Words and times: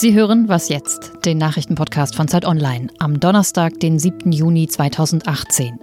Sie 0.00 0.14
hören 0.14 0.48
Was 0.48 0.70
jetzt, 0.70 1.12
den 1.26 1.36
Nachrichtenpodcast 1.36 2.16
von 2.16 2.26
Zeit 2.26 2.46
Online 2.46 2.86
am 2.98 3.20
Donnerstag, 3.20 3.80
den 3.80 3.98
7. 3.98 4.32
Juni 4.32 4.66
2018. 4.66 5.78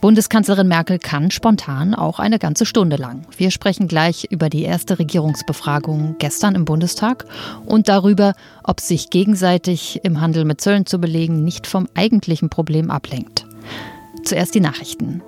Bundeskanzlerin 0.00 0.66
Merkel 0.66 0.98
kann 0.98 1.30
spontan 1.30 1.94
auch 1.94 2.18
eine 2.18 2.40
ganze 2.40 2.66
Stunde 2.66 2.96
lang. 2.96 3.24
Wir 3.36 3.52
sprechen 3.52 3.86
gleich 3.86 4.26
über 4.30 4.48
die 4.48 4.64
erste 4.64 4.98
Regierungsbefragung 4.98 6.16
gestern 6.18 6.56
im 6.56 6.64
Bundestag 6.64 7.24
und 7.64 7.88
darüber, 7.88 8.32
ob 8.64 8.80
sich 8.80 9.10
gegenseitig 9.10 10.00
im 10.02 10.20
Handel 10.20 10.44
mit 10.44 10.60
Zöllen 10.60 10.84
zu 10.84 10.98
belegen 10.98 11.44
nicht 11.44 11.68
vom 11.68 11.86
eigentlichen 11.94 12.50
Problem 12.50 12.90
ablenkt. 12.90 13.46
Zuerst 14.24 14.56
die 14.56 14.60
Nachrichten. 14.60 15.22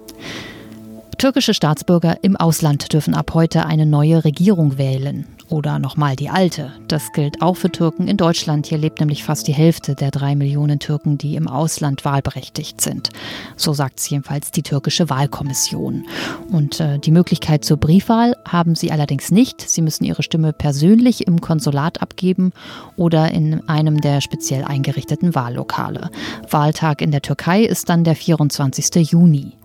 Türkische 1.18 1.52
Staatsbürger 1.52 2.18
im 2.22 2.36
Ausland 2.36 2.92
dürfen 2.92 3.12
ab 3.12 3.34
heute 3.34 3.66
eine 3.66 3.86
neue 3.86 4.24
Regierung 4.24 4.78
wählen. 4.78 5.26
Oder 5.48 5.80
nochmal 5.80 6.14
die 6.14 6.30
alte. 6.30 6.72
Das 6.86 7.10
gilt 7.12 7.42
auch 7.42 7.56
für 7.56 7.72
Türken 7.72 8.06
in 8.06 8.16
Deutschland. 8.16 8.68
Hier 8.68 8.78
lebt 8.78 9.00
nämlich 9.00 9.24
fast 9.24 9.48
die 9.48 9.52
Hälfte 9.52 9.96
der 9.96 10.12
drei 10.12 10.36
Millionen 10.36 10.78
Türken, 10.78 11.18
die 11.18 11.34
im 11.34 11.48
Ausland 11.48 12.04
wahlberechtigt 12.04 12.80
sind. 12.80 13.08
So 13.56 13.72
sagt 13.72 13.98
es 13.98 14.08
jedenfalls 14.08 14.52
die 14.52 14.62
türkische 14.62 15.10
Wahlkommission. 15.10 16.06
Und 16.52 16.78
äh, 16.78 17.00
die 17.00 17.10
Möglichkeit 17.10 17.64
zur 17.64 17.78
Briefwahl 17.78 18.36
haben 18.46 18.76
sie 18.76 18.92
allerdings 18.92 19.32
nicht. 19.32 19.68
Sie 19.68 19.82
müssen 19.82 20.04
ihre 20.04 20.22
Stimme 20.22 20.52
persönlich 20.52 21.26
im 21.26 21.40
Konsulat 21.40 22.00
abgeben 22.00 22.52
oder 22.94 23.32
in 23.32 23.68
einem 23.68 24.00
der 24.00 24.20
speziell 24.20 24.62
eingerichteten 24.62 25.34
Wahllokale. 25.34 26.10
Wahltag 26.48 27.02
in 27.02 27.10
der 27.10 27.22
Türkei 27.22 27.64
ist 27.64 27.88
dann 27.88 28.04
der 28.04 28.14
24. 28.14 29.10
Juni. 29.10 29.58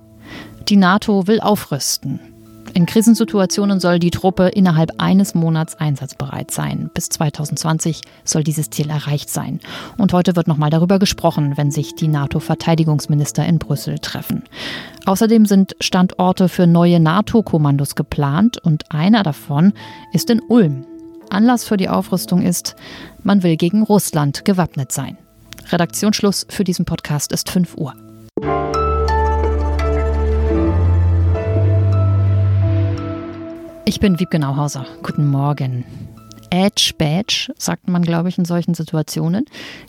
Die 0.69 0.77
NATO 0.77 1.27
will 1.27 1.41
aufrüsten. 1.41 2.21
In 2.73 2.85
Krisensituationen 2.85 3.81
soll 3.81 3.99
die 3.99 4.11
Truppe 4.11 4.47
innerhalb 4.47 4.91
eines 4.97 5.35
Monats 5.35 5.75
einsatzbereit 5.75 6.51
sein. 6.51 6.89
Bis 6.93 7.09
2020 7.09 8.01
soll 8.23 8.43
dieses 8.43 8.69
Ziel 8.69 8.89
erreicht 8.89 9.29
sein. 9.29 9.59
Und 9.97 10.13
heute 10.13 10.35
wird 10.37 10.47
nochmal 10.47 10.69
darüber 10.69 10.99
gesprochen, 10.99 11.57
wenn 11.57 11.69
sich 11.69 11.95
die 11.95 12.07
NATO-Verteidigungsminister 12.07 13.45
in 13.45 13.59
Brüssel 13.59 13.99
treffen. 13.99 14.43
Außerdem 15.05 15.45
sind 15.45 15.75
Standorte 15.81 16.47
für 16.47 16.65
neue 16.65 16.99
NATO-Kommandos 17.01 17.95
geplant 17.95 18.57
und 18.57 18.91
einer 18.91 19.21
davon 19.21 19.73
ist 20.13 20.29
in 20.29 20.41
Ulm. 20.41 20.85
Anlass 21.29 21.65
für 21.65 21.77
die 21.77 21.89
Aufrüstung 21.89 22.41
ist, 22.41 22.75
man 23.21 23.43
will 23.43 23.57
gegen 23.57 23.83
Russland 23.83 24.45
gewappnet 24.45 24.91
sein. 24.93 25.17
Redaktionsschluss 25.69 26.47
für 26.49 26.63
diesen 26.63 26.85
Podcast 26.85 27.33
ist 27.33 27.49
5 27.49 27.75
Uhr. 27.75 27.93
Ich 33.85 33.99
bin 33.99 34.17
Wiebke 34.17 34.39
Nauhauser. 34.39 34.85
Guten 35.03 35.27
Morgen. 35.27 35.83
Edge 36.49 36.93
Badge, 36.97 37.51
sagt 37.57 37.89
man, 37.89 38.01
glaube 38.03 38.29
ich, 38.29 38.37
in 38.37 38.45
solchen 38.45 38.75
Situationen. 38.75 39.45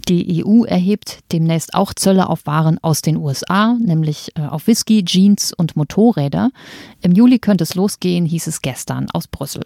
Die 0.08 0.44
EU 0.44 0.64
erhebt 0.64 1.20
demnächst 1.30 1.74
auch 1.74 1.94
Zölle 1.94 2.28
auf 2.28 2.44
Waren 2.46 2.82
aus 2.82 3.02
den 3.02 3.16
USA, 3.16 3.76
nämlich 3.78 4.32
äh, 4.36 4.40
auf 4.40 4.66
Whisky, 4.66 5.04
Jeans 5.04 5.52
und 5.52 5.76
Motorräder. 5.76 6.50
Im 7.02 7.12
Juli 7.12 7.38
könnte 7.38 7.62
es 7.62 7.76
losgehen, 7.76 8.26
hieß 8.26 8.48
es 8.48 8.62
gestern 8.62 9.08
aus 9.12 9.28
Brüssel. 9.28 9.64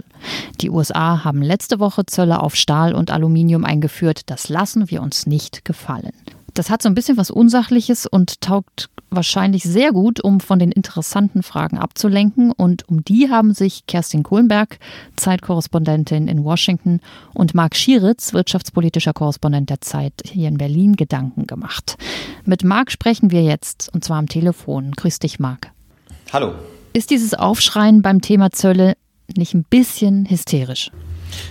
Die 0.60 0.68
USA 0.68 1.24
haben 1.24 1.40
letzte 1.40 1.78
Woche 1.78 2.04
Zölle 2.04 2.42
auf 2.42 2.54
Stahl 2.54 2.94
und 2.94 3.10
Aluminium 3.10 3.64
eingeführt. 3.64 4.22
Das 4.26 4.50
lassen 4.50 4.90
wir 4.90 5.00
uns 5.00 5.26
nicht 5.26 5.64
gefallen. 5.64 6.12
Das 6.58 6.70
hat 6.70 6.82
so 6.82 6.88
ein 6.88 6.96
bisschen 6.96 7.16
was 7.16 7.30
Unsachliches 7.30 8.04
und 8.04 8.40
taugt 8.40 8.90
wahrscheinlich 9.10 9.62
sehr 9.62 9.92
gut, 9.92 10.18
um 10.18 10.40
von 10.40 10.58
den 10.58 10.72
interessanten 10.72 11.44
Fragen 11.44 11.78
abzulenken. 11.78 12.50
Und 12.50 12.88
um 12.88 13.04
die 13.04 13.30
haben 13.30 13.54
sich 13.54 13.86
Kerstin 13.86 14.24
Kohlenberg, 14.24 14.80
Zeitkorrespondentin 15.14 16.26
in 16.26 16.42
Washington, 16.42 16.98
und 17.32 17.54
Marc 17.54 17.76
Schieritz, 17.76 18.32
wirtschaftspolitischer 18.32 19.12
Korrespondent 19.12 19.70
der 19.70 19.80
Zeit 19.82 20.14
hier 20.24 20.48
in 20.48 20.58
Berlin, 20.58 20.96
Gedanken 20.96 21.47
gemacht. 21.47 21.97
Mit 22.44 22.64
Marc 22.64 22.91
sprechen 22.91 23.30
wir 23.30 23.44
jetzt, 23.44 23.88
und 23.94 24.02
zwar 24.02 24.18
am 24.18 24.28
Telefon. 24.28 24.91
Grüß 24.97 25.20
dich, 25.20 25.38
Marc. 25.38 25.70
Hallo. 26.32 26.54
Ist 26.92 27.10
dieses 27.10 27.34
Aufschreien 27.34 28.02
beim 28.02 28.20
Thema 28.20 28.50
Zölle 28.50 28.97
nicht 29.36 29.54
ein 29.54 29.62
bisschen 29.62 30.28
hysterisch? 30.28 30.91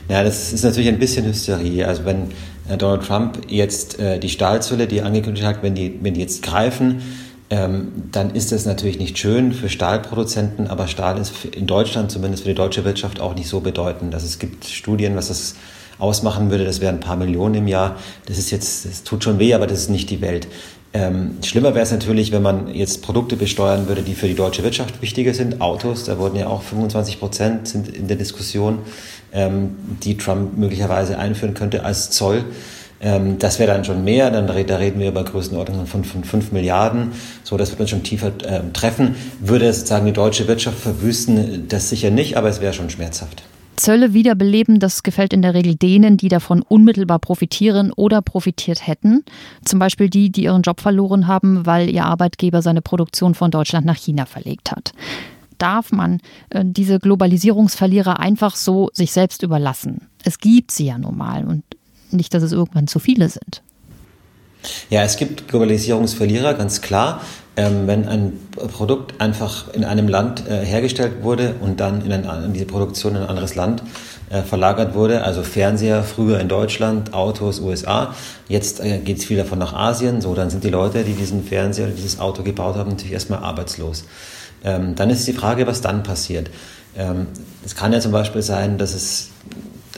Ja, 0.10 0.24
das 0.24 0.52
ist 0.52 0.64
natürlich 0.64 0.90
ein 0.90 1.00
bisschen 1.00 1.26
Hysterie. 1.26 1.86
Also 1.86 2.04
wenn 2.04 2.32
Donald 2.76 3.04
Trump 3.06 3.40
jetzt 3.48 4.00
äh, 4.00 4.20
die 4.20 4.30
Stahlzölle, 4.30 4.88
die 4.88 5.00
er 5.00 5.06
angekündigt 5.06 5.46
hat, 5.46 5.64
wenn 5.64 5.76
die, 5.76 6.00
wenn 6.02 6.16
die 6.16 6.22
jetzt 6.22 6.44
greifen, 6.44 7.02
ähm, 7.50 7.92
dann 8.12 8.36
ist 8.36 8.52
das 8.52 8.66
natürlich 8.66 9.00
nicht 9.00 9.18
schön 9.18 9.54
für 9.54 9.70
Stahlproduzenten, 9.70 10.68
aber 10.68 10.88
Stahl 10.88 11.18
ist 11.18 11.46
in 11.46 11.66
Deutschland, 11.66 12.12
zumindest 12.12 12.44
für 12.44 12.50
die 12.50 12.56
deutsche 12.56 12.84
Wirtschaft, 12.84 13.22
auch 13.22 13.36
nicht 13.36 13.48
so 13.48 13.62
bedeutend. 13.62 14.14
Also 14.14 14.26
es 14.26 14.40
gibt 14.40 14.66
Studien, 14.66 15.16
was 15.16 15.30
das 15.30 15.56
ausmachen 16.00 16.52
würde, 16.52 16.66
das 16.66 16.82
wären 16.82 16.96
ein 16.96 17.02
paar 17.02 17.16
Millionen 17.16 17.56
im 17.56 17.68
Jahr. 17.68 17.96
Das 18.26 18.38
ist 18.38 18.52
jetzt, 18.52 18.86
das 18.86 19.04
tut 19.04 19.24
schon 19.24 19.40
weh, 19.40 19.54
aber 19.54 19.66
das 19.66 19.80
ist 19.80 19.90
nicht 19.90 20.10
die 20.10 20.22
Welt. 20.22 20.48
Ähm, 20.98 21.38
schlimmer 21.44 21.76
wäre 21.76 21.84
es 21.84 21.92
natürlich, 21.92 22.32
wenn 22.32 22.42
man 22.42 22.74
jetzt 22.74 23.04
Produkte 23.04 23.36
besteuern 23.36 23.88
würde, 23.88 24.02
die 24.02 24.16
für 24.16 24.28
die 24.28 24.34
deutsche 24.34 24.64
Wirtschaft 24.64 25.00
wichtiger 25.00 25.36
sind. 25.36 25.62
Autos, 25.62 26.06
da 26.06 26.18
wurden 26.18 26.38
ja 26.38 26.48
auch 26.48 26.64
25 26.64 27.20
Prozent 27.20 27.68
sind 27.68 27.88
in 27.88 28.08
der 28.08 28.18
Diskussion, 28.18 28.80
ähm, 29.32 29.76
die 30.04 30.18
Trump 30.18 30.58
möglicherweise 30.58 31.20
einführen 31.20 31.54
könnte 31.54 31.84
als 31.84 32.10
Zoll. 32.10 32.46
Ähm, 33.00 33.38
das 33.38 33.60
wäre 33.60 33.72
dann 33.74 33.86
schon 33.86 34.04
mehr, 34.04 34.32
dann 34.32 34.48
da 34.48 34.54
reden 34.78 35.00
wir 35.00 35.10
über 35.10 35.24
Größenordnungen 35.24 35.86
von, 35.86 36.04
von 36.04 36.24
5 36.24 36.52
Milliarden. 36.52 37.12
So, 37.44 37.58
das 37.58 37.70
wird 37.70 37.80
uns 37.82 37.92
schon 37.92 38.02
tiefer 38.02 38.32
äh, 38.44 38.62
treffen. 38.74 39.16
Würde 39.40 39.72
sozusagen 39.72 40.08
die 40.08 40.14
deutsche 40.14 40.48
Wirtschaft 40.48 40.80
verwüsten, 40.80 41.68
das 41.68 41.90
sicher 41.90 42.10
nicht, 42.10 42.38
aber 42.38 42.50
es 42.50 42.60
wäre 42.60 42.74
schon 42.74 42.90
schmerzhaft. 42.90 43.44
Zölle 43.88 44.12
wiederbeleben, 44.12 44.82
das 44.82 45.02
gefällt 45.02 45.32
in 45.32 45.42
der 45.42 45.54
Regel 45.54 45.76
denen, 45.76 46.18
die 46.18 46.28
davon 46.28 46.62
unmittelbar 46.62 47.20
profitieren 47.20 47.94
oder 47.94 48.22
profitiert 48.22 48.86
hätten. 48.86 49.24
Zum 49.64 49.80
Beispiel 49.80 50.10
die, 50.10 50.30
die 50.30 50.44
ihren 50.44 50.62
Job 50.62 50.82
verloren 50.82 51.28
haben, 51.28 51.66
weil 51.66 51.90
ihr 51.90 52.04
Arbeitgeber 52.04 52.62
seine 52.62 52.82
Produktion 52.82 53.34
von 53.34 53.50
Deutschland 53.50 53.86
nach 53.86 53.96
China 53.96 54.26
verlegt 54.26 54.72
hat. 54.72 54.92
Darf 55.58 55.94
man 55.94 56.20
äh, 56.50 56.66
diese 56.66 57.00
Globalisierungsverlierer 57.00 58.20
einfach 58.20 58.58
so 58.58 58.90
sich 58.92 59.14
selbst 59.14 59.42
überlassen? 59.42 60.10
Es 60.26 60.40
gibt 60.40 60.72
sie 60.72 60.88
ja 60.88 60.98
nun 60.98 61.16
mal 61.16 61.46
und 61.46 61.64
nicht, 62.12 62.34
dass 62.34 62.44
es 62.44 62.52
irgendwann 62.52 62.88
zu 62.88 63.00
viele 63.00 63.30
sind. 63.30 63.64
Ja, 64.90 65.04
es 65.04 65.16
gibt 65.16 65.48
Globalisierungsverlierer, 65.48 66.56
ganz 66.56 66.82
klar. 66.82 67.22
Ähm, 67.60 67.88
wenn 67.88 68.08
ein 68.08 68.40
Produkt 68.52 69.20
einfach 69.20 69.74
in 69.74 69.84
einem 69.84 70.08
Land 70.08 70.48
äh, 70.48 70.64
hergestellt 70.64 71.24
wurde 71.24 71.56
und 71.60 71.80
dann 71.80 72.06
in, 72.06 72.12
ein, 72.14 72.44
in, 72.44 72.54
diese 72.54 72.66
Produktion 72.66 73.16
in 73.16 73.24
ein 73.24 73.30
anderes 73.30 73.56
Land 73.56 73.82
äh, 74.30 74.44
verlagert 74.44 74.94
wurde, 74.94 75.24
also 75.24 75.42
Fernseher 75.42 76.04
früher 76.04 76.40
in 76.40 76.50
Deutschland, 76.50 77.16
Autos 77.16 77.60
USA, 77.60 78.14
jetzt 78.48 78.80
äh, 78.80 79.00
geht 79.00 79.18
es 79.18 79.26
viel 79.26 79.38
davon 79.38 79.58
nach 79.58 79.74
Asien, 79.74 80.22
so 80.22 80.36
dann 80.36 80.52
sind 80.52 80.64
die 80.64 80.70
Leute, 80.70 81.04
die 81.04 81.14
diesen 81.14 81.44
Fernseher 81.44 81.88
dieses 81.88 82.20
Auto 82.20 82.44
gebaut 82.44 82.76
haben, 82.76 82.92
natürlich 82.92 83.14
erstmal 83.14 83.40
arbeitslos. 83.40 84.06
Ähm, 84.64 84.94
dann 84.96 85.10
ist 85.10 85.28
die 85.28 85.34
Frage, 85.34 85.66
was 85.66 85.82
dann 85.82 86.04
passiert. 86.04 86.52
Ähm, 86.96 87.26
es 87.66 87.76
kann 87.76 87.92
ja 87.92 88.00
zum 88.00 88.12
Beispiel 88.12 88.44
sein, 88.44 88.78
dass 88.78 88.94
es 88.94 89.32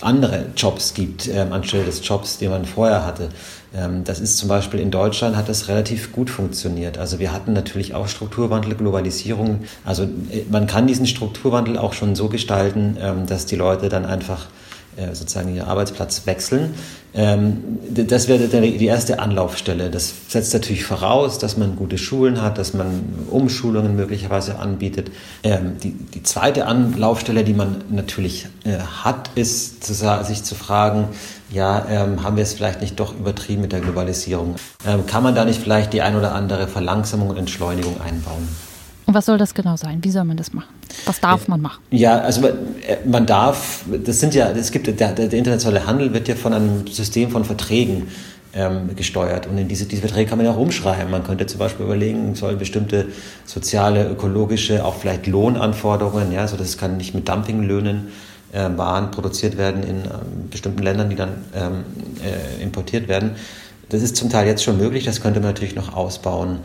andere 0.01 0.45
Jobs 0.55 0.93
gibt 0.93 1.27
ähm, 1.27 1.51
anstelle 1.51 1.83
des 1.83 2.07
Jobs, 2.07 2.37
den 2.37 2.51
man 2.51 2.65
vorher 2.65 3.05
hatte. 3.05 3.29
Ähm, 3.73 4.03
das 4.03 4.19
ist 4.19 4.37
zum 4.37 4.49
Beispiel 4.49 4.79
in 4.79 4.91
Deutschland 4.91 5.35
hat 5.35 5.49
das 5.49 5.67
relativ 5.67 6.11
gut 6.11 6.29
funktioniert. 6.29 6.97
Also 6.97 7.19
wir 7.19 7.31
hatten 7.31 7.53
natürlich 7.53 7.93
auch 7.93 8.07
Strukturwandel, 8.07 8.75
Globalisierung. 8.75 9.61
Also 9.85 10.03
äh, 10.03 10.43
man 10.49 10.67
kann 10.67 10.87
diesen 10.87 11.05
Strukturwandel 11.05 11.77
auch 11.77 11.93
schon 11.93 12.15
so 12.15 12.29
gestalten, 12.29 12.97
ähm, 12.99 13.25
dass 13.27 13.45
die 13.45 13.55
Leute 13.55 13.89
dann 13.89 14.05
einfach 14.05 14.47
sozusagen 15.13 15.55
ihren 15.55 15.67
Arbeitsplatz 15.67 16.25
wechseln. 16.25 16.73
Ähm, 17.13 17.79
das 17.89 18.27
wäre 18.27 18.47
die 18.47 18.85
erste 18.85 19.19
Anlaufstelle. 19.19 19.89
Das 19.89 20.13
setzt 20.27 20.53
natürlich 20.53 20.83
voraus, 20.83 21.39
dass 21.39 21.57
man 21.57 21.75
gute 21.75 21.97
Schulen 21.97 22.41
hat, 22.41 22.57
dass 22.57 22.73
man 22.73 23.25
Umschulungen 23.29 23.95
möglicherweise 23.95 24.59
anbietet. 24.59 25.11
Ähm, 25.43 25.77
die, 25.81 25.91
die 25.91 26.23
zweite 26.23 26.67
Anlaufstelle, 26.67 27.43
die 27.43 27.53
man 27.53 27.83
natürlich 27.89 28.47
äh, 28.63 28.77
hat, 28.77 29.31
ist 29.35 29.83
sich 29.83 30.43
zu 30.43 30.55
fragen, 30.55 31.07
ja, 31.51 31.83
ähm, 31.89 32.23
haben 32.23 32.35
wir 32.35 32.43
es 32.43 32.53
vielleicht 32.53 32.81
nicht 32.81 32.99
doch 32.99 33.17
übertrieben 33.17 33.61
mit 33.61 33.71
der 33.71 33.79
Globalisierung? 33.79 34.55
kann 35.07 35.23
man 35.23 35.35
da 35.35 35.45
nicht 35.45 35.61
vielleicht 35.61 35.93
die 35.93 36.01
ein 36.01 36.15
oder 36.15 36.33
andere 36.33 36.67
Verlangsamung 36.67 37.29
und 37.29 37.37
Entschleunigung 37.37 37.99
einbauen? 38.01 38.47
Und 39.09 39.15
was 39.15 39.25
soll 39.25 39.39
das 39.39 39.55
genau 39.55 39.75
sein? 39.75 40.03
Wie 40.03 40.11
soll 40.11 40.23
man 40.23 40.37
das 40.37 40.53
machen? 40.53 40.69
Was 41.05 41.19
darf 41.19 41.47
man 41.47 41.61
machen? 41.61 41.81
Ja, 41.89 42.19
also 42.19 42.41
man, 42.41 42.51
äh, 42.87 42.97
man 43.07 43.25
darf, 43.25 43.83
das 44.05 44.19
sind 44.19 44.35
ja, 44.35 44.51
es 44.51 44.69
gibt, 44.69 44.85
der, 44.85 45.13
der, 45.13 45.33
internationale 45.33 45.87
Handel 45.87 46.13
wird 46.13 46.27
ja 46.27 46.35
von 46.35 46.53
einem 46.53 46.85
System 46.85 47.31
von 47.31 47.43
Verträgen 47.43 48.09
ähm, 48.53 48.95
gesteuert. 48.95 49.47
Und 49.47 49.57
in 49.57 49.67
diese, 49.67 49.85
diese 49.85 50.03
Verträge 50.03 50.29
kann 50.29 50.37
man 50.37 50.45
ja 50.45 50.51
auch 50.51 50.59
umschreiben. 50.59 51.09
Man 51.09 51.23
könnte 51.23 51.47
zum 51.47 51.57
Beispiel 51.57 51.87
überlegen, 51.87 52.35
soll 52.35 52.55
bestimmte 52.55 53.07
soziale, 53.45 54.07
ökologische, 54.07 54.85
auch 54.85 54.93
vielleicht 54.93 55.25
Lohnanforderungen, 55.25 56.31
ja, 56.31 56.47
so 56.47 56.55
dass 56.55 56.67
es 56.67 56.77
kann 56.77 56.97
nicht 56.97 57.15
mit 57.15 57.27
Dumpinglöhnen 57.27 58.09
äh, 58.51 58.69
Waren 58.77 59.09
produziert 59.09 59.57
werden 59.57 59.81
in 59.81 59.95
ähm, 60.01 60.49
bestimmten 60.51 60.83
Ländern, 60.83 61.09
die 61.09 61.15
dann 61.15 61.31
ähm, 61.55 61.83
äh, 62.23 62.61
importiert 62.61 63.07
werden. 63.07 63.31
Das 63.89 64.03
ist 64.03 64.17
zum 64.17 64.29
Teil 64.29 64.45
jetzt 64.45 64.63
schon 64.63 64.77
möglich, 64.77 65.03
das 65.03 65.19
könnte 65.19 65.39
man 65.39 65.49
natürlich 65.49 65.73
noch 65.73 65.95
ausbauen. 65.95 66.59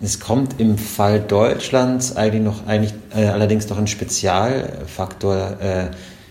Es 0.00 0.20
kommt 0.20 0.60
im 0.60 0.78
Fall 0.78 1.20
Deutschlands 1.20 2.16
eigentlich 2.16 2.42
noch 2.42 2.66
eigentlich 2.66 2.94
äh, 3.14 3.26
allerdings 3.26 3.68
noch 3.68 3.78
ein 3.78 3.86
Spezialfaktor 3.86 5.56
äh, 5.60 5.86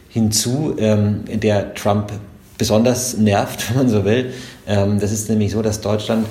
hinzu, 0.09 0.75
ähm, 0.77 1.23
der 1.27 1.73
Trump 1.73 2.11
besonders 2.57 3.17
nervt, 3.17 3.69
wenn 3.69 3.77
man 3.77 3.89
so 3.89 4.05
will. 4.05 4.33
Ähm, 4.67 4.99
das 4.99 5.11
ist 5.11 5.29
nämlich 5.29 5.51
so, 5.51 5.61
dass 5.61 5.81
Deutschland 5.81 6.27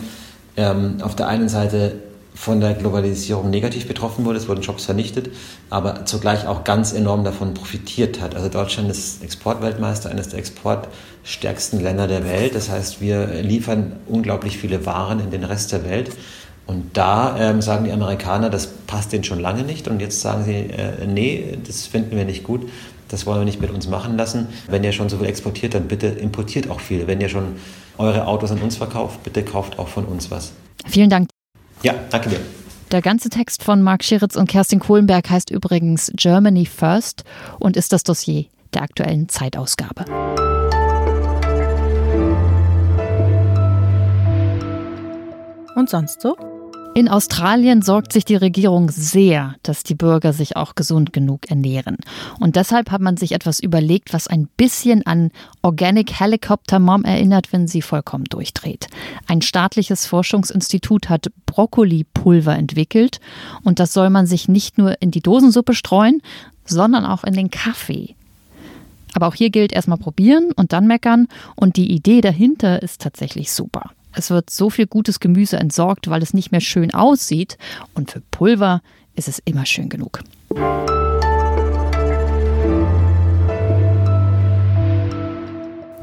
ähm, 0.56 0.98
auf 1.02 1.16
der 1.16 1.28
einen 1.28 1.48
Seite 1.48 1.94
von 2.34 2.60
der 2.60 2.74
Globalisierung 2.74 3.50
negativ 3.50 3.86
betroffen 3.86 4.24
wurde, 4.24 4.38
es 4.38 4.48
wurden 4.48 4.62
Jobs 4.62 4.84
vernichtet, 4.84 5.30
aber 5.68 6.06
zugleich 6.06 6.46
auch 6.46 6.64
ganz 6.64 6.92
enorm 6.92 7.24
davon 7.24 7.52
profitiert 7.52 8.20
hat. 8.20 8.34
Also 8.34 8.48
Deutschland 8.48 8.90
ist 8.90 9.22
Exportweltmeister, 9.22 10.10
eines 10.10 10.28
der 10.28 10.38
exportstärksten 10.38 11.80
Länder 11.80 12.06
der 12.06 12.24
Welt. 12.24 12.54
Das 12.54 12.70
heißt, 12.70 13.00
wir 13.00 13.26
liefern 13.42 13.96
unglaublich 14.06 14.56
viele 14.58 14.86
Waren 14.86 15.20
in 15.20 15.30
den 15.30 15.44
Rest 15.44 15.72
der 15.72 15.84
Welt. 15.84 16.12
Und 16.70 16.96
da 16.96 17.36
ähm, 17.36 17.62
sagen 17.62 17.84
die 17.84 17.90
Amerikaner, 17.90 18.48
das 18.48 18.68
passt 18.68 19.12
denen 19.12 19.24
schon 19.24 19.40
lange 19.40 19.64
nicht. 19.64 19.88
Und 19.88 19.98
jetzt 19.98 20.20
sagen 20.20 20.44
sie, 20.44 20.52
äh, 20.52 21.04
nee, 21.04 21.58
das 21.66 21.88
finden 21.88 22.16
wir 22.16 22.24
nicht 22.24 22.44
gut. 22.44 22.70
Das 23.08 23.26
wollen 23.26 23.40
wir 23.40 23.44
nicht 23.44 23.60
mit 23.60 23.72
uns 23.72 23.88
machen 23.88 24.16
lassen. 24.16 24.46
Wenn 24.68 24.84
ihr 24.84 24.92
schon 24.92 25.08
so 25.08 25.18
viel 25.18 25.26
exportiert, 25.26 25.74
dann 25.74 25.88
bitte 25.88 26.06
importiert 26.06 26.70
auch 26.70 26.78
viel. 26.78 27.08
Wenn 27.08 27.20
ihr 27.20 27.28
schon 27.28 27.56
eure 27.98 28.28
Autos 28.28 28.52
an 28.52 28.58
uns 28.58 28.76
verkauft, 28.76 29.24
bitte 29.24 29.42
kauft 29.42 29.80
auch 29.80 29.88
von 29.88 30.04
uns 30.04 30.30
was. 30.30 30.52
Vielen 30.86 31.10
Dank. 31.10 31.28
Ja, 31.82 31.94
danke 32.08 32.28
dir. 32.28 32.40
Der 32.92 33.02
ganze 33.02 33.30
Text 33.30 33.64
von 33.64 33.82
Marc 33.82 34.04
Schiritz 34.04 34.36
und 34.36 34.48
Kerstin 34.48 34.78
Kohlenberg 34.78 35.28
heißt 35.28 35.50
übrigens 35.50 36.12
Germany 36.14 36.66
First 36.66 37.24
und 37.58 37.76
ist 37.76 37.92
das 37.92 38.04
Dossier 38.04 38.44
der 38.74 38.82
aktuellen 38.82 39.28
Zeitausgabe. 39.28 40.04
Und 45.74 45.90
sonst 45.90 46.20
so? 46.20 46.36
In 46.92 47.08
Australien 47.08 47.82
sorgt 47.82 48.12
sich 48.12 48.24
die 48.24 48.34
Regierung 48.34 48.90
sehr, 48.90 49.54
dass 49.62 49.84
die 49.84 49.94
Bürger 49.94 50.32
sich 50.32 50.56
auch 50.56 50.74
gesund 50.74 51.12
genug 51.12 51.48
ernähren. 51.48 51.96
Und 52.40 52.56
deshalb 52.56 52.90
hat 52.90 53.00
man 53.00 53.16
sich 53.16 53.30
etwas 53.30 53.60
überlegt, 53.60 54.12
was 54.12 54.26
ein 54.26 54.48
bisschen 54.56 55.06
an 55.06 55.30
Organic 55.62 56.18
Helicopter 56.18 56.80
Mom 56.80 57.04
erinnert, 57.04 57.52
wenn 57.52 57.68
sie 57.68 57.80
vollkommen 57.80 58.24
durchdreht. 58.24 58.88
Ein 59.28 59.40
staatliches 59.40 60.06
Forschungsinstitut 60.06 61.08
hat 61.08 61.30
Brokkolipulver 61.46 62.56
entwickelt 62.56 63.20
und 63.62 63.78
das 63.78 63.92
soll 63.92 64.10
man 64.10 64.26
sich 64.26 64.48
nicht 64.48 64.76
nur 64.76 65.00
in 65.00 65.12
die 65.12 65.22
Dosensuppe 65.22 65.74
streuen, 65.74 66.20
sondern 66.64 67.06
auch 67.06 67.22
in 67.22 67.34
den 67.34 67.50
Kaffee. 67.50 68.16
Aber 69.14 69.28
auch 69.28 69.34
hier 69.36 69.50
gilt 69.50 69.72
erstmal 69.72 69.98
probieren 69.98 70.50
und 70.56 70.72
dann 70.72 70.88
meckern 70.88 71.28
und 71.54 71.76
die 71.76 71.92
Idee 71.92 72.20
dahinter 72.20 72.82
ist 72.82 73.00
tatsächlich 73.00 73.52
super. 73.52 73.92
Es 74.12 74.30
wird 74.30 74.50
so 74.50 74.70
viel 74.70 74.86
gutes 74.86 75.20
Gemüse 75.20 75.56
entsorgt, 75.56 76.10
weil 76.10 76.22
es 76.22 76.34
nicht 76.34 76.52
mehr 76.52 76.60
schön 76.60 76.92
aussieht. 76.92 77.58
Und 77.94 78.10
für 78.10 78.20
Pulver 78.30 78.82
ist 79.14 79.28
es 79.28 79.40
immer 79.44 79.66
schön 79.66 79.88
genug. 79.88 80.22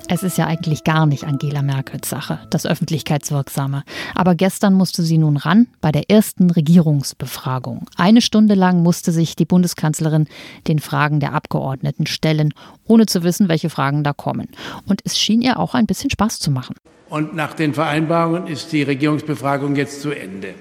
Es 0.10 0.24
ist 0.24 0.38
ja 0.38 0.48
eigentlich 0.48 0.86
gar 0.86 1.06
nicht 1.06 1.26
Angela 1.26 1.62
Merkels 1.62 2.10
Sache, 2.10 2.40
das 2.50 2.66
Öffentlichkeitswirksame. 2.66 3.84
Aber 4.16 4.36
gestern 4.36 4.74
musste 4.74 5.04
sie 5.04 5.18
nun 5.18 5.36
ran 5.36 5.68
bei 5.82 5.92
der 5.92 6.10
ersten 6.10 6.50
Regierungsbefragung. 6.50 7.90
Eine 7.98 8.22
Stunde 8.22 8.56
lang 8.56 8.84
musste 8.84 9.12
sich 9.12 9.36
die 9.36 9.44
Bundeskanzlerin 9.44 10.28
den 10.68 10.80
Fragen 10.80 11.20
der 11.20 11.34
Abgeordneten 11.34 12.08
stellen, 12.08 12.54
ohne 12.86 13.06
zu 13.06 13.24
wissen, 13.24 13.50
welche 13.50 13.70
Fragen 13.70 14.06
da 14.06 14.14
kommen. 14.14 14.48
Und 14.88 15.02
es 15.04 15.20
schien 15.20 15.42
ihr 15.42 15.60
auch 15.60 15.74
ein 15.74 15.88
bisschen 15.88 16.10
Spaß 16.10 16.40
zu 16.40 16.52
machen. 16.52 16.78
Und 17.10 17.36
nach 17.36 17.54
den 17.54 17.74
Vereinbarungen 17.74 18.48
ist 18.48 18.72
die 18.72 18.84
Regierungsbefragung 18.84 19.76
jetzt 19.76 20.02
zu 20.02 20.12
Ende. 20.12 20.54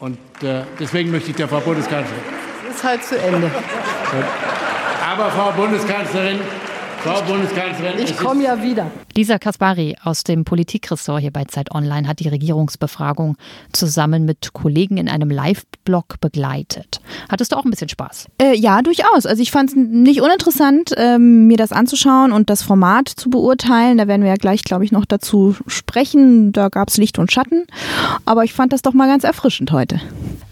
Und 0.00 0.18
äh, 0.42 0.62
deswegen 0.80 1.12
möchte 1.12 1.30
ich 1.30 1.36
der 1.36 1.46
Frau 1.48 1.60
Bundeskanzlerin. 1.60 2.22
Es 2.68 2.76
ist 2.76 2.84
halt 2.84 3.04
zu 3.04 3.16
Ende. 3.18 3.50
Aber 5.08 5.30
Frau 5.30 5.52
Bundeskanzlerin, 5.52 6.38
Frau 7.08 7.22
Bundeskanzlerin, 7.22 8.04
ich 8.04 8.14
komme 8.18 8.44
ja 8.44 8.62
wieder. 8.62 8.90
Lisa 9.16 9.38
Kaspari 9.38 9.96
aus 10.04 10.24
dem 10.24 10.44
Politikressort 10.44 11.22
hier 11.22 11.30
bei 11.30 11.44
Zeit 11.44 11.74
Online 11.74 12.06
hat 12.06 12.20
die 12.20 12.28
Regierungsbefragung 12.28 13.38
zusammen 13.72 14.26
mit 14.26 14.52
Kollegen 14.52 14.98
in 14.98 15.08
einem 15.08 15.30
Live-Blog 15.30 16.20
begleitet. 16.20 17.00
Hattest 17.30 17.52
du 17.52 17.56
auch 17.56 17.64
ein 17.64 17.70
bisschen 17.70 17.88
Spaß? 17.88 18.26
Äh, 18.42 18.54
ja, 18.58 18.82
durchaus. 18.82 19.24
Also 19.24 19.40
ich 19.40 19.50
fand 19.50 19.70
es 19.70 19.76
nicht 19.76 20.20
uninteressant, 20.20 20.92
ähm, 20.98 21.46
mir 21.46 21.56
das 21.56 21.72
anzuschauen 21.72 22.30
und 22.30 22.50
das 22.50 22.62
Format 22.62 23.08
zu 23.08 23.30
beurteilen. 23.30 23.96
Da 23.96 24.06
werden 24.06 24.20
wir 24.20 24.28
ja 24.28 24.36
gleich, 24.36 24.62
glaube 24.62 24.84
ich, 24.84 24.92
noch 24.92 25.06
dazu 25.06 25.56
sprechen. 25.66 26.52
Da 26.52 26.68
gab 26.68 26.90
es 26.90 26.98
Licht 26.98 27.18
und 27.18 27.32
Schatten. 27.32 27.64
Aber 28.26 28.44
ich 28.44 28.52
fand 28.52 28.74
das 28.74 28.82
doch 28.82 28.92
mal 28.92 29.08
ganz 29.08 29.24
erfrischend 29.24 29.72
heute. 29.72 29.98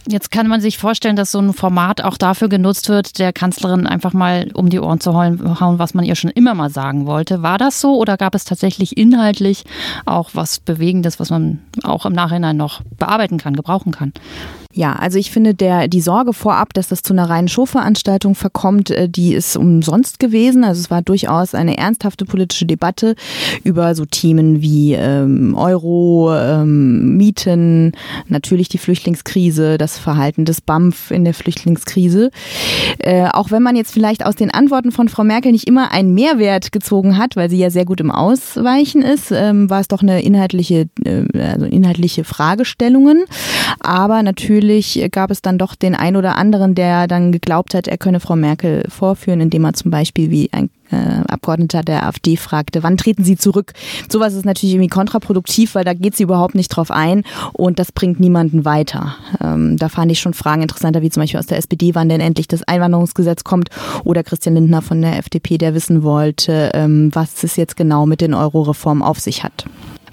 Jetzt 0.09 0.31
kann 0.31 0.47
man 0.47 0.61
sich 0.61 0.79
vorstellen, 0.79 1.17
dass 1.17 1.33
so 1.33 1.41
ein 1.41 1.53
Format 1.53 2.01
auch 2.03 2.17
dafür 2.17 2.49
genutzt 2.49 2.89
wird, 2.89 3.19
der 3.19 3.33
Kanzlerin 3.33 3.89
einfach 3.89 4.13
mal 4.13 4.51
um 4.55 4.69
die 4.69 4.79
Ohren 4.79 5.01
zu 5.01 5.15
hauen, 5.15 5.41
was 5.79 5.95
man 5.95 6.05
ihr 6.05 6.15
schon 6.15 6.31
immer 6.31 6.55
mal 6.55 6.71
sagen 6.71 7.07
wollte. 7.07 7.43
War 7.43 7.59
das 7.59 7.81
so 7.81 7.97
oder 7.97 8.17
gab 8.17 8.37
es 8.37 8.45
tatsächlich 8.45 8.97
inhaltlich 8.97 9.65
auch 10.05 10.31
was 10.35 10.61
Bewegendes, 10.61 11.19
was 11.19 11.31
man 11.31 11.59
auch 11.83 12.07
im 12.07 12.13
Nachhinein 12.13 12.57
noch 12.57 12.83
bearbeiten 12.99 13.39
kann, 13.39 13.57
gebrauchen 13.57 13.91
kann? 13.91 14.13
Ja, 14.77 14.93
also 14.93 15.19
ich 15.19 15.31
finde, 15.31 15.55
der, 15.55 15.89
die 15.89 16.03
Sorge 16.03 16.35
vorab, 16.35 16.75
dass 16.75 16.89
das 16.89 17.01
zu 17.01 17.15
einer 17.15 17.31
reinen 17.31 17.49
Showveranstaltung 17.49 18.35
verkommt, 18.35 18.91
äh, 18.91 19.09
die 19.09 19.33
ist 19.33 19.57
umsonst 19.57 20.19
gewesen. 20.19 20.65
Also 20.65 20.81
es 20.81 20.91
war 20.91 21.01
durchaus 21.01 21.55
eine 21.55 21.79
ernsthafte 21.79 22.27
politische 22.27 22.67
Debatte 22.67 23.15
über 23.65 23.95
so 23.95 24.05
Themen 24.05 24.61
wie 24.61 24.93
ähm, 24.93 25.55
Euro, 25.57 26.31
ähm, 26.37 27.17
Mieten, 27.17 27.93
natürlich 28.29 28.69
die 28.69 28.77
Flüchtlingskrise, 28.77 29.79
das 29.79 29.97
Verhalten 29.97 30.45
des 30.45 30.61
BAMF 30.61 31.11
in 31.11 31.25
der 31.25 31.33
Flüchtlingskrise. 31.33 32.31
Äh, 32.99 33.29
auch 33.29 33.51
wenn 33.51 33.63
man 33.63 33.77
jetzt 33.77 33.95
vielleicht 33.95 34.27
aus 34.27 34.37
den 34.37 34.51
Antworten 34.51 34.93
von 34.93 35.09
Frau 35.09 35.25
Merkel 35.25 35.53
nicht 35.53 35.67
immer 35.67 35.91
einen 35.91 36.13
Mehrwert 36.13 36.71
gezogen 36.71 37.17
hat, 37.17 37.35
weil 37.35 37.49
sie 37.49 37.57
ja 37.57 37.71
sehr 37.71 37.87
gut 37.87 38.03
im 38.03 38.11
Ausweichen 38.11 39.01
ist, 39.01 39.33
ähm, 39.33 39.71
war 39.71 39.81
es 39.81 39.89
doch 39.89 40.03
eine 40.03 40.21
inhaltliche, 40.21 40.91
äh, 41.03 41.25
also 41.41 41.65
inhaltliche 41.65 42.25
Fragestellungen. 42.25 43.25
Aber 43.81 44.23
natürlich 44.23 44.66
natürlich 44.67 45.11
gab 45.13 45.31
es 45.31 45.43
dann 45.43 45.59
doch 45.59 45.77
den 45.77 45.95
ein 45.95 46.17
oder 46.17 46.37
anderen, 46.37 46.75
der 46.75 47.07
dann 47.07 47.31
geglaubt 47.31 47.73
hat, 47.73 47.87
er 47.87 47.99
könne 47.99 48.19
Frau 48.19 48.35
Merkel 48.35 48.85
vorführen, 48.89 49.41
indem 49.41 49.65
er 49.65 49.75
zum 49.75 49.93
Beispiel 49.93 50.33
wie 50.33 50.53
ein 50.53 50.71
äh, 50.91 51.23
Abgeordneter 51.29 51.83
der 51.83 52.05
AfD 52.05 52.37
fragte, 52.37 52.83
wann 52.83 52.97
treten 52.97 53.23
Sie 53.23 53.37
zurück? 53.37 53.75
Sowas 54.09 54.35
ist 54.35 54.45
natürlich 54.45 54.75
irgendwie 54.75 54.91
kontraproduktiv, 54.91 55.77
weil 55.77 55.85
da 55.85 55.95
geht 55.95 56.17
sie 56.17 56.25
überhaupt 56.25 56.57
nicht 56.57 56.69
drauf 56.69 56.91
ein 56.91 57.23
und 57.53 57.79
das 57.79 57.93
bringt 57.93 58.19
niemanden 58.19 58.65
weiter. 58.65 59.15
Ähm, 59.41 59.77
da 59.77 59.89
fand 59.89 60.11
ich 60.11 60.19
schon 60.19 60.35
Fragen 60.35 60.63
interessanter, 60.63 61.01
wie 61.01 61.11
zum 61.11 61.23
Beispiel 61.23 61.39
aus 61.39 61.47
der 61.47 61.59
SPD, 61.59 61.95
wann 61.95 62.09
denn 62.09 62.21
endlich 62.21 62.49
das 62.49 62.65
Einwanderungsgesetz 62.65 63.45
kommt 63.45 63.69
oder 64.03 64.25
Christian 64.25 64.57
Lindner 64.57 64.83
von 64.83 65.01
der 65.01 65.19
FDP, 65.19 65.59
der 65.59 65.75
wissen 65.75 66.03
wollte, 66.03 66.71
ähm, 66.75 67.11
was 67.13 67.45
es 67.45 67.55
jetzt 67.55 67.77
genau 67.77 68.05
mit 68.07 68.21
den 68.21 68.35
Euro-Reformen 68.35 69.03
auf 69.03 69.21
sich 69.21 69.45
hat. 69.45 69.65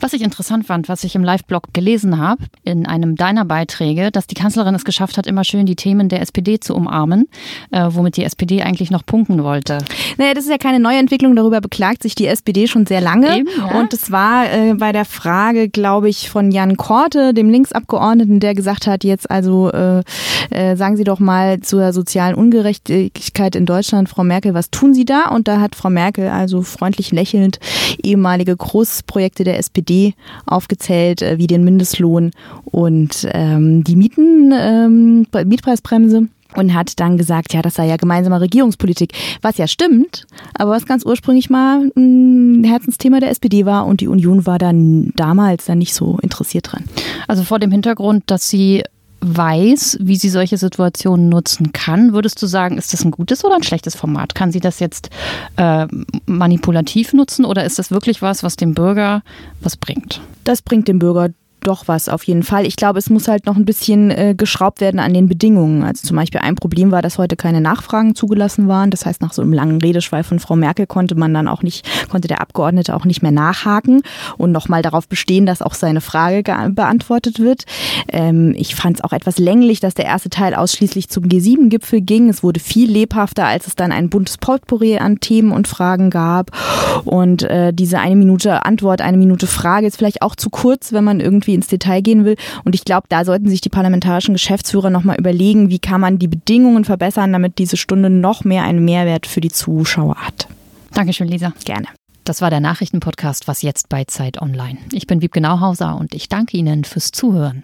Was 0.04 0.12
ich 0.12 0.22
interessant 0.22 0.68
fand, 0.68 0.90
was 0.90 1.06
ich 1.06 1.16
im 1.16 1.24
Live-Blog 1.24 1.68
gelesen 1.72 2.18
habe, 2.18 2.44
in 2.66 2.86
einem 2.86 3.16
deiner 3.16 3.46
Beiträge, 3.46 4.12
dass 4.12 4.28
die 4.28 4.36
Kanzlerin 4.36 4.76
es 4.76 4.84
geschafft 4.84 5.18
hat, 5.18 5.26
immer 5.28 5.46
schön 5.46 5.66
die 5.66 5.78
Themen 5.78 6.10
der 6.10 6.22
SPD 6.22 6.60
zu 6.60 6.76
umarmen, 6.76 7.30
äh, 7.72 7.86
womit 7.88 8.18
die 8.18 8.26
SPD 8.26 8.64
eigentlich 8.64 8.92
noch 8.92 9.06
punkten 9.06 9.46
wollte. 9.46 9.78
Naja, 10.18 10.34
das 10.34 10.44
ist 10.44 10.50
ja 10.50 10.58
keine 10.58 10.82
neue 10.82 10.98
Entwicklung, 10.98 11.38
darüber 11.38 11.62
beklagt 11.62 12.04
sich 12.04 12.16
die 12.16 12.28
SPD 12.28 12.68
schon 12.68 12.86
sehr 12.86 13.00
lange. 13.00 13.38
Eben, 13.38 13.48
ja. 13.58 13.80
Und 13.80 13.94
es 13.94 14.12
war 14.12 14.52
äh, 14.52 14.74
bei 14.74 14.92
der 14.92 15.06
Frage, 15.06 15.70
glaube 15.70 16.10
ich, 16.10 16.30
von 16.30 16.52
Jan 16.52 16.76
Korte, 16.76 17.34
dem 17.34 17.50
Linksabgeordneten, 17.50 18.42
der 18.42 18.56
gesagt 18.56 18.88
hat, 18.88 19.06
jetzt 19.06 19.32
also 19.32 19.72
äh, 19.72 20.04
äh, 20.50 20.76
sagen 20.76 20.98
Sie 20.98 21.06
doch 21.06 21.20
mal 21.20 21.62
zur 21.62 21.94
sozialen 21.94 22.36
Ungerechtigkeit 22.36 23.56
in 23.56 23.66
Deutschland, 23.66 24.10
Frau 24.10 24.26
Merkel, 24.26 24.54
was 24.54 24.70
tun 24.70 24.94
Sie 24.94 25.06
da? 25.06 25.30
Und 25.30 25.48
da 25.48 25.62
hat 25.62 25.76
Frau 25.76 25.90
Merkel 25.90 26.28
also 26.28 26.62
freundlich 26.62 27.14
lächelnd 27.14 27.60
ehemalige 28.04 28.58
Großprojekte 28.58 29.46
der 29.46 29.60
SPD 29.60 29.93
SPD 29.94 30.14
aufgezählt, 30.46 31.22
äh, 31.22 31.38
wie 31.38 31.48
den 31.48 31.64
Mindestlohn 31.64 32.32
und 32.66 33.28
ähm, 33.32 33.84
die 33.84 33.96
Mieten, 33.96 34.52
ähm, 34.54 35.28
Mietpreisbremse 35.46 36.28
und 36.56 36.74
hat 36.74 37.00
dann 37.00 37.18
gesagt, 37.18 37.54
ja, 37.54 37.62
das 37.64 37.76
sei 37.76 37.88
ja 37.88 37.98
gemeinsame 37.98 38.40
Regierungspolitik, 38.40 39.14
was 39.42 39.58
ja 39.58 39.68
stimmt, 39.68 40.28
aber 40.54 40.72
was 40.72 40.86
ganz 40.86 41.04
ursprünglich 41.04 41.50
mal 41.50 41.92
ein 41.96 42.64
Herzensthema 42.64 43.20
der 43.20 43.32
SPD 43.32 43.66
war 43.66 43.88
und 43.88 44.02
die 44.02 44.08
Union 44.08 44.46
war 44.46 44.60
dann 44.60 45.12
damals 45.16 45.66
dann 45.66 45.80
nicht 45.80 45.96
so 45.96 46.20
interessiert 46.22 46.72
dran. 46.72 46.84
Also 47.28 47.44
vor 47.44 47.60
dem 47.60 47.72
Hintergrund, 47.72 48.24
dass 48.28 48.50
sie 48.50 48.84
weiß, 49.24 49.98
wie 50.02 50.16
sie 50.16 50.30
solche 50.30 50.58
Situationen 50.58 51.30
nutzen 51.30 51.72
kann, 51.72 52.14
würdest 52.14 52.42
du 52.42 52.48
sagen, 52.48 52.78
ist 52.78 52.94
das 52.94 53.06
ein 53.06 53.12
gutes 53.12 53.44
oder 53.44 53.56
ein 53.56 53.64
schlechtes 53.64 53.96
Format? 53.96 54.36
Kann 54.36 54.52
sie 54.52 54.60
das 54.60 54.80
jetzt 54.80 55.10
äh, 55.58 55.88
manipulativ 56.26 57.14
nutzen 57.14 57.46
oder 57.46 57.64
ist 57.64 57.80
das 57.80 57.92
wirklich 57.92 58.22
was, 58.22 58.44
was 58.44 58.56
dem 58.56 58.74
Bürger 58.74 59.24
was 59.62 59.78
bringt? 59.78 60.22
Das 60.44 60.62
bringt 60.62 60.88
dem 60.88 61.00
Bürger 61.00 61.30
doch 61.64 61.88
was 61.88 62.10
auf 62.10 62.24
jeden 62.24 62.44
Fall. 62.44 62.66
Ich 62.66 62.76
glaube, 62.76 63.00
es 63.00 63.10
muss 63.10 63.28
halt 63.28 63.46
noch 63.46 63.56
ein 63.56 63.66
bisschen 63.66 64.12
äh, 64.12 64.36
geschraubt 64.38 64.82
werden 64.82 65.00
an 65.00 65.14
den 65.14 65.28
Bedingungen. 65.28 65.84
Also 65.84 66.08
zum 66.08 66.18
Beispiel 66.18 66.42
ein 66.42 66.56
Problem 66.56 66.92
war, 66.92 67.02
dass 67.02 67.18
heute 67.18 67.36
keine 67.36 67.62
Nachfragen 67.62 68.16
zugelassen 68.16 68.68
waren. 68.68 68.92
Das 68.92 69.06
heißt, 69.06 69.22
nach 69.22 69.34
so 69.34 69.42
einem 69.42 69.54
langen 69.54 69.82
Redeschweif 69.82 70.28
von 70.28 70.40
Frau 70.40 70.56
Merkel 70.56 70.88
konnte 70.88 71.16
man 71.16 71.34
dann 71.34 71.48
auch 71.48 71.64
nicht, 71.64 71.88
konnte 72.10 72.28
der 72.28 72.42
Abgeordnete 72.42 72.96
auch 72.96 73.06
nicht 73.06 73.22
mehr 73.22 73.32
nachhaken 73.32 74.02
und 74.38 74.52
nochmal 74.52 74.82
darauf 74.82 75.08
bestehen, 75.08 75.46
dass 75.46 75.62
auch 75.62 75.74
seine 75.74 76.02
Frage 76.02 76.44
beantwortet 76.70 77.40
wird. 77.40 77.64
Ähm, 78.10 78.54
ich 78.58 78.76
fand 78.76 78.98
es 78.98 79.04
auch 79.04 79.14
etwas 79.14 79.38
länglich, 79.38 79.80
dass 79.80 79.94
der 79.94 80.06
erste 80.06 80.30
Teil 80.30 80.54
ausschließlich 80.56 81.10
zum 81.10 81.26
G7-Gipfel 81.26 82.02
ging. 82.02 82.30
Es 82.30 82.44
wurde 82.44 82.60
viel 82.60 82.92
lebhafter, 82.92 83.46
als 83.46 83.68
es 83.68 83.76
dann 83.76 83.92
ein 83.92 84.10
buntes 84.10 84.38
Potpourri 84.38 84.98
an 84.98 85.20
Themen 85.20 85.52
und 85.52 85.68
Fragen 85.68 86.10
gab. 86.10 86.52
Und 87.06 87.44
äh, 87.44 87.74
diese 87.74 88.00
eine 88.00 88.16
Minute 88.16 88.66
Antwort, 88.66 89.02
eine 89.02 89.18
Minute 89.18 89.48
Frage 89.48 89.88
ist 89.88 89.98
vielleicht 89.98 90.22
auch 90.22 90.36
zu 90.36 90.50
kurz, 90.50 90.94
wenn 90.94 91.04
man 91.04 91.20
irgendwie 91.54 91.56
ins 91.56 91.68
Detail 91.68 92.02
gehen 92.02 92.26
will. 92.26 92.36
Und 92.64 92.76
ich 92.76 92.84
glaube, 92.84 93.08
da 93.10 93.26
sollten 93.26 93.48
sich 93.50 93.62
die 93.62 93.70
parlamentarischen 93.70 94.34
Geschäftsführer 94.34 94.90
nochmal 94.90 95.18
überlegen, 95.18 95.70
wie 95.70 95.80
kann 95.80 96.02
man 96.02 96.20
die 96.20 96.28
Bedingungen 96.28 96.86
verbessern, 96.86 97.32
damit 97.32 97.58
diese 97.58 97.78
Stunde 97.78 98.10
noch 98.10 98.44
mehr 98.44 98.64
einen 98.64 98.84
Mehrwert 98.84 99.28
für 99.28 99.42
die 99.42 99.52
Zuschauer 99.52 100.16
hat. 100.16 100.48
Dankeschön, 100.94 101.28
Lisa. 101.28 101.54
Gerne. 101.66 101.88
Das 102.24 102.42
war 102.42 102.50
der 102.50 102.62
Nachrichtenpodcast 102.62 103.48
Was 103.48 103.62
jetzt 103.62 103.90
bei 103.90 104.06
Zeit 104.06 104.42
Online. 104.42 104.78
Ich 104.94 105.08
bin 105.08 105.22
Wiebke 105.22 105.42
Nauhauser 105.42 105.98
und 105.98 106.14
ich 106.14 106.30
danke 106.30 106.56
Ihnen 106.56 106.86
fürs 106.86 107.12
Zuhören. 107.12 107.64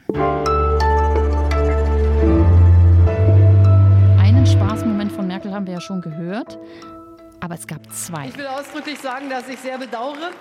Einen 4.20 4.46
Spaßmoment 4.46 5.12
von 5.14 5.28
Merkel 5.28 5.54
haben 5.54 5.66
wir 5.66 5.76
ja 5.76 5.82
schon 5.82 6.02
gehört, 6.02 6.58
aber 7.40 7.56
es 7.56 7.68
gab 7.68 7.90
zwei. 7.94 8.28
Ich 8.28 8.38
will 8.38 8.48
ausdrücklich 8.48 9.00
sagen, 9.00 9.30
dass 9.30 9.48
ich 9.48 9.60
sehr 9.60 9.78
bedauere, 9.78 10.32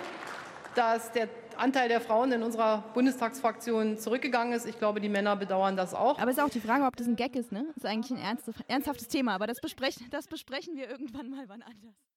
dass 0.75 1.13
der 1.13 1.29
Anteil 1.59 1.89
der 1.89 2.01
Frauen 2.01 2.31
in 2.31 2.41
unserer 2.41 2.83
Bundestagsfraktion 2.93 3.97
zurückgegangen 3.97 4.53
ist. 4.53 4.65
Ich 4.65 4.79
glaube, 4.79 5.01
die 5.01 5.09
Männer 5.09 5.35
bedauern 5.35 5.75
das 5.75 5.93
auch. 5.93 6.17
Aber 6.17 6.31
es 6.31 6.37
ist 6.37 6.43
auch 6.43 6.49
die 6.49 6.61
Frage, 6.61 6.85
ob 6.85 6.95
das 6.95 7.07
ein 7.07 7.15
Gag 7.15 7.35
ist, 7.35 7.51
ne? 7.51 7.65
Das 7.67 7.83
ist 7.83 7.85
eigentlich 7.85 8.17
ein 8.17 8.37
ernsthaftes 8.67 9.07
Thema, 9.09 9.35
aber 9.35 9.45
das 9.45 9.59
besprechen, 9.59 10.07
das 10.09 10.27
besprechen 10.27 10.77
wir 10.77 10.89
irgendwann 10.89 11.29
mal 11.29 11.43
wann 11.47 11.61
anders. 11.61 11.95